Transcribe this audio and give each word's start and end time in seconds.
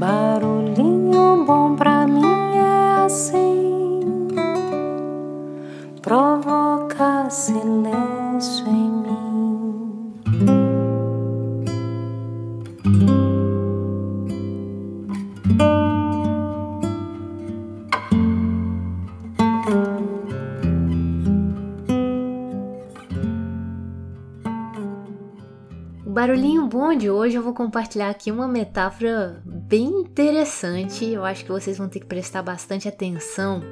Barulhinho 0.00 1.44
bom 1.44 1.76
pra 1.76 1.89
barulhinho 26.20 26.66
bom 26.66 26.94
de 26.94 27.08
hoje 27.08 27.36
eu 27.36 27.42
vou 27.42 27.54
compartilhar 27.54 28.10
aqui 28.10 28.30
uma 28.30 28.46
metáfora 28.46 29.40
bem 29.42 29.86
interessante. 29.86 31.06
Eu 31.06 31.24
acho 31.24 31.42
que 31.42 31.50
vocês 31.50 31.78
vão 31.78 31.88
ter 31.88 32.00
que 32.00 32.04
prestar 32.04 32.42
bastante 32.42 32.86
atenção. 32.86 33.62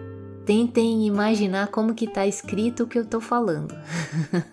Tentem 0.47 1.07
imaginar 1.07 1.67
como 1.67 1.95
que 1.95 2.11
tá 2.11 2.27
escrito 2.27 2.85
o 2.85 2.87
que 2.87 2.99
eu 2.99 3.05
tô 3.05 3.21
falando, 3.21 3.75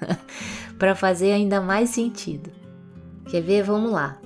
para 0.77 0.93
fazer 0.93 1.31
ainda 1.31 1.61
mais 1.61 1.91
sentido. 1.91 2.51
Quer 3.29 3.41
ver? 3.41 3.63
Vamos 3.63 3.93
lá. 3.93 4.19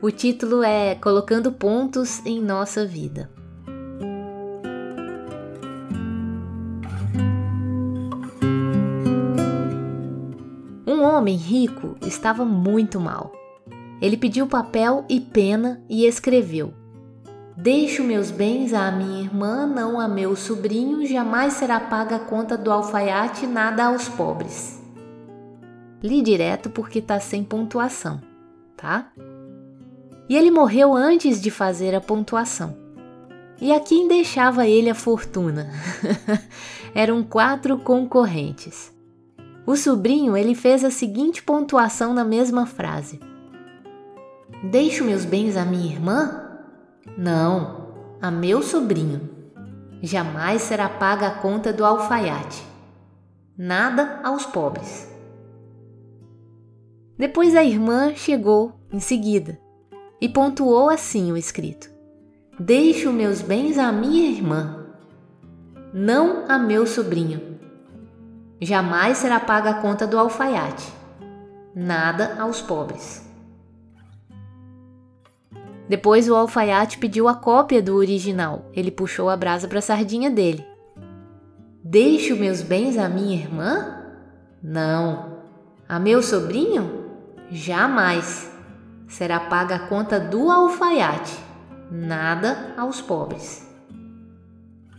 O 0.00 0.10
título 0.10 0.62
é 0.62 0.94
Colocando 0.94 1.52
pontos 1.52 2.24
em 2.24 2.40
nossa 2.40 2.86
vida. 2.86 3.28
Homem 11.20 11.36
rico 11.36 11.96
estava 12.06 12.44
muito 12.46 12.98
mal. 12.98 13.30
Ele 14.00 14.16
pediu 14.16 14.46
papel 14.46 15.04
e 15.08 15.20
pena 15.20 15.82
e 15.88 16.06
escreveu: 16.06 16.72
Deixo 17.56 18.02
meus 18.02 18.30
bens 18.30 18.72
à 18.72 18.90
minha 18.90 19.20
irmã, 19.20 19.66
não 19.66 20.00
a 20.00 20.08
meu 20.08 20.34
sobrinho, 20.34 21.06
jamais 21.06 21.52
será 21.52 21.78
paga 21.78 22.16
a 22.16 22.20
conta 22.20 22.56
do 22.56 22.72
alfaiate, 22.72 23.46
nada 23.46 23.84
aos 23.84 24.08
pobres. 24.08 24.80
Li 26.02 26.22
direto 26.22 26.70
porque 26.70 27.02
tá 27.02 27.20
sem 27.20 27.44
pontuação, 27.44 28.22
tá? 28.74 29.12
E 30.26 30.34
ele 30.34 30.50
morreu 30.50 30.94
antes 30.94 31.38
de 31.38 31.50
fazer 31.50 31.94
a 31.94 32.00
pontuação. 32.00 32.74
E 33.60 33.70
a 33.72 33.80
quem 33.80 34.08
deixava 34.08 34.66
ele 34.66 34.88
a 34.88 34.94
fortuna? 34.94 35.68
Eram 36.94 37.22
quatro 37.22 37.76
concorrentes. 37.76 38.90
O 39.70 39.76
sobrinho 39.76 40.36
ele 40.36 40.52
fez 40.52 40.84
a 40.84 40.90
seguinte 40.90 41.44
pontuação 41.44 42.12
na 42.12 42.24
mesma 42.24 42.66
frase: 42.66 43.20
Deixo 44.64 45.04
meus 45.04 45.24
bens 45.24 45.56
à 45.56 45.64
minha 45.64 45.94
irmã? 45.94 46.58
Não, 47.16 47.86
a 48.20 48.32
meu 48.32 48.64
sobrinho. 48.64 49.30
Jamais 50.02 50.62
será 50.62 50.88
paga 50.88 51.28
a 51.28 51.34
conta 51.36 51.72
do 51.72 51.84
alfaiate. 51.84 52.60
Nada 53.56 54.18
aos 54.24 54.44
pobres. 54.44 55.08
Depois 57.16 57.54
a 57.54 57.62
irmã 57.62 58.12
chegou 58.16 58.72
em 58.92 58.98
seguida 58.98 59.56
e 60.20 60.28
pontuou 60.28 60.90
assim 60.90 61.30
o 61.30 61.36
escrito: 61.36 61.88
Deixo 62.58 63.12
meus 63.12 63.40
bens 63.40 63.78
à 63.78 63.92
minha 63.92 64.30
irmã, 64.30 64.84
não 65.94 66.44
a 66.48 66.58
meu 66.58 66.88
sobrinho. 66.88 67.49
Jamais 68.60 69.16
será 69.16 69.40
paga 69.40 69.70
a 69.70 69.74
conta 69.74 70.06
do 70.06 70.18
alfaiate. 70.18 70.92
Nada 71.74 72.36
aos 72.38 72.60
pobres. 72.60 73.26
Depois 75.88 76.28
o 76.28 76.34
alfaiate 76.34 76.98
pediu 76.98 77.26
a 77.26 77.34
cópia 77.34 77.80
do 77.80 77.96
original. 77.96 78.66
Ele 78.74 78.90
puxou 78.90 79.30
a 79.30 79.36
brasa 79.36 79.66
para 79.66 79.78
a 79.78 79.82
sardinha 79.82 80.30
dele. 80.30 80.64
Deixo 81.82 82.36
meus 82.36 82.60
bens 82.60 82.98
à 82.98 83.08
minha 83.08 83.34
irmã? 83.34 84.04
Não. 84.62 85.38
A 85.88 85.98
meu 85.98 86.22
sobrinho? 86.22 87.06
Jamais. 87.50 88.52
Será 89.08 89.40
paga 89.40 89.76
a 89.76 89.88
conta 89.88 90.20
do 90.20 90.50
alfaiate. 90.50 91.36
Nada 91.90 92.74
aos 92.76 93.00
pobres. 93.00 93.66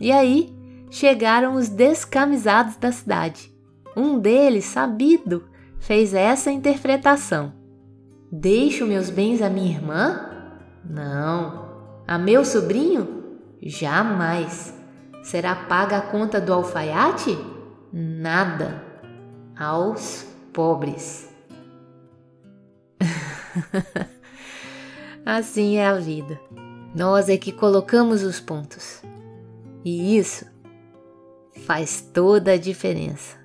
E 0.00 0.10
aí 0.10 0.52
chegaram 0.90 1.54
os 1.54 1.68
descamisados 1.68 2.76
da 2.76 2.90
cidade. 2.90 3.51
Um 3.96 4.18
deles, 4.18 4.64
sabido, 4.64 5.48
fez 5.78 6.14
essa 6.14 6.50
interpretação: 6.50 7.52
Deixo 8.30 8.86
meus 8.86 9.10
bens 9.10 9.42
à 9.42 9.50
minha 9.50 9.70
irmã? 9.70 10.30
Não. 10.84 11.70
A 12.06 12.18
meu 12.18 12.44
sobrinho? 12.44 13.36
Jamais. 13.60 14.74
Será 15.22 15.54
paga 15.54 15.98
a 15.98 16.02
conta 16.02 16.40
do 16.40 16.52
alfaiate? 16.52 17.38
Nada. 17.92 18.82
Aos 19.56 20.26
pobres. 20.52 21.28
assim 25.24 25.76
é 25.76 25.86
a 25.86 25.94
vida. 25.94 26.40
Nós 26.94 27.28
é 27.28 27.36
que 27.36 27.52
colocamos 27.52 28.22
os 28.22 28.40
pontos. 28.40 29.02
E 29.84 30.16
isso 30.16 30.46
faz 31.66 32.00
toda 32.00 32.52
a 32.52 32.58
diferença. 32.58 33.41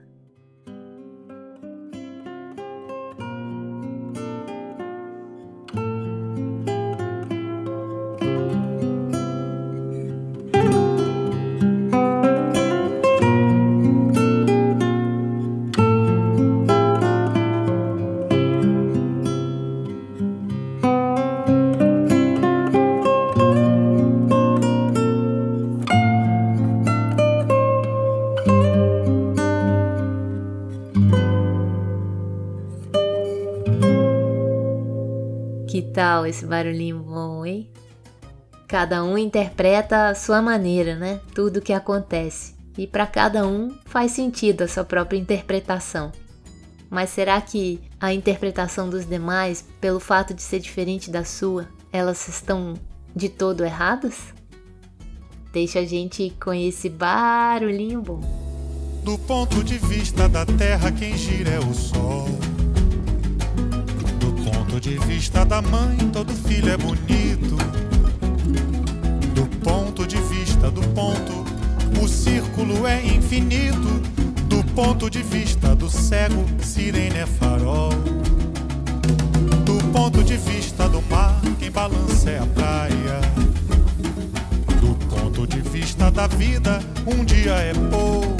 Tal 35.98 36.28
esse 36.28 36.46
barulhinho 36.46 37.00
bom, 37.00 37.44
hein? 37.44 37.68
Cada 38.68 39.04
um 39.04 39.18
interpreta 39.18 40.10
a 40.10 40.14
sua 40.14 40.44
maneira, 40.44 40.96
né? 40.96 41.20
Tudo 41.34 41.60
que 41.60 41.74
acontece. 41.74 42.54
E 42.78 42.86
para 42.86 43.08
cada 43.08 43.48
um 43.48 43.76
faz 43.88 44.12
sentido 44.12 44.62
a 44.62 44.68
sua 44.68 44.84
própria 44.84 45.18
interpretação. 45.18 46.12
Mas 46.88 47.10
será 47.10 47.42
que 47.42 47.82
a 48.00 48.14
interpretação 48.14 48.88
dos 48.88 49.08
demais, 49.08 49.66
pelo 49.82 50.00
fato 50.00 50.36
de 50.36 50.44
ser 50.44 50.60
diferente 50.60 51.10
da 51.10 51.24
sua, 51.24 51.68
elas 51.92 52.28
estão 52.28 52.76
de 53.16 53.28
todo 53.28 53.66
erradas? 53.66 54.36
Deixa 55.52 55.80
a 55.80 55.86
gente 55.86 56.32
com 56.40 56.54
esse 56.54 56.90
barulhinho 56.90 58.04
bom. 58.04 58.22
Do 59.04 59.18
ponto 59.18 59.64
de 59.64 59.80
vista 59.80 60.30
da 60.30 60.46
Terra, 60.46 60.92
quem 60.92 61.18
gira 61.18 61.50
é 61.50 61.60
o 61.60 61.74
Sol. 61.74 62.28
Ponto 64.78 64.90
de 64.92 65.00
vista 65.08 65.44
da 65.44 65.60
mãe, 65.60 65.98
todo 66.14 66.32
filho 66.32 66.70
é 66.70 66.78
bonito. 66.78 67.56
Do 69.34 69.48
ponto 69.64 70.06
de 70.06 70.18
vista 70.18 70.70
do 70.70 70.82
ponto, 70.90 71.44
o 72.00 72.08
círculo 72.08 72.86
é 72.86 73.04
infinito. 73.04 74.00
Do 74.48 74.64
ponto 74.76 75.10
de 75.10 75.24
vista 75.24 75.76
do 75.76 75.90
cego, 75.90 76.46
sirene 76.62 77.18
é 77.18 77.26
farol. 77.26 77.90
Do 79.66 79.84
ponto 79.92 80.24
de 80.24 80.38
vista 80.38 80.88
do 80.88 81.02
mar, 81.10 81.42
quem 81.58 81.72
balança 81.72 82.30
é 82.30 82.38
a 82.38 82.46
praia. 82.46 83.20
Do 84.80 84.94
ponto 85.08 85.48
de 85.48 85.60
vista 85.60 86.12
da 86.12 86.28
vida, 86.28 86.82
um 87.08 87.26
dia 87.26 87.54
é 87.54 87.74
pouco. 87.74 88.38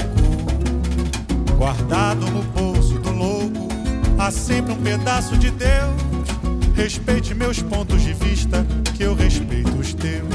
Guardado 1.56 2.30
no 2.30 2.44
bolso 2.44 2.96
do 3.00 3.10
louco, 3.10 3.66
há 4.16 4.30
sempre 4.30 4.72
um 4.72 4.76
pedaço 4.76 5.36
de 5.36 5.50
Deus. 5.50 6.07
Respeite 6.78 7.34
meus 7.34 7.60
pontos 7.60 8.02
de 8.02 8.12
vista, 8.12 8.64
que 8.96 9.02
eu 9.02 9.12
respeito 9.12 9.76
os 9.76 9.92
teus. 9.92 10.28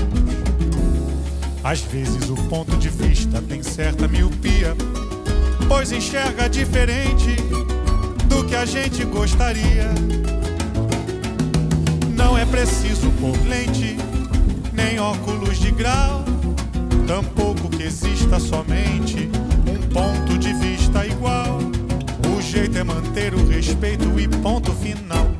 Às 1.63 1.80
vezes 1.80 2.30
o 2.30 2.36
ponto 2.50 2.75
de 2.75 2.90
vista 2.90 3.42
tem 3.42 3.63
certa 3.63 4.10
miopia, 4.10 4.75
pois 5.69 5.94
enxerga 5.94 6.50
diferente 6.50 7.38
do 8.25 8.44
que 8.44 8.57
a 8.57 8.66
gente 8.66 9.06
gostaria. 9.06 9.90
Não 12.13 12.38
é 12.38 12.46
preciso 12.46 13.10
pôr 13.22 13.38
lente, 13.48 13.96
nem 14.74 15.00
óculos 15.00 15.57
de 15.57 15.72
grau, 15.72 16.25
tampouco 17.07 17.69
que 17.69 17.84
exista 17.84 18.38
somente 18.38 19.30
um 19.66 19.80
ponto 19.94 20.38
de 20.38 20.54
vista 20.56 21.07
igual. 21.07 21.60
O 22.38 22.42
jeito 22.42 22.78
é 22.78 22.84
manter 22.84 23.34
o 23.34 23.48
respeito 23.48 24.19
e 24.19 24.28
ponto 24.28 24.74
final. 24.74 25.32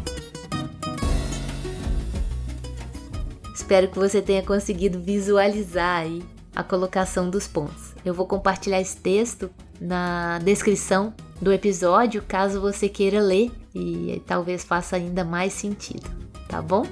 Espero 3.74 3.88
que 3.88 3.98
você 3.98 4.22
tenha 4.22 4.44
conseguido 4.44 5.00
visualizar 5.00 6.02
aí 6.02 6.22
a 6.56 6.64
colocação 6.64 7.28
dos 7.28 7.48
pontos. 7.48 7.96
Eu 8.06 8.14
vou 8.14 8.28
compartilhar 8.28 8.80
esse 8.80 8.96
texto 8.98 9.50
na 9.81 10.38
descrição 10.38 11.12
do 11.42 11.52
episódio, 11.52 12.24
caso 12.28 12.62
você 12.62 12.88
queira 12.88 13.20
ler 13.20 13.52
e 13.74 14.22
talvez 14.28 14.64
faça 14.64 14.96
ainda 14.96 15.24
mais 15.24 15.54
sentido, 15.54 16.08
tá 16.48 16.62
bom? 16.62 16.84